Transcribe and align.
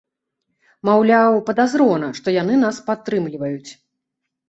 Маўляў, 0.89 1.37
падазрона, 1.51 2.11
што 2.23 2.37
яны 2.41 2.59
нас 2.65 2.83
падтрымліваюць. 2.91 3.71